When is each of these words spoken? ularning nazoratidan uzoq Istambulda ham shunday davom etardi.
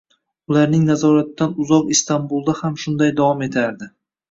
ularning 0.53 0.87
nazoratidan 0.91 1.53
uzoq 1.65 1.93
Istambulda 1.97 2.57
ham 2.63 2.81
shunday 2.87 3.17
davom 3.23 3.47
etardi. 3.51 3.95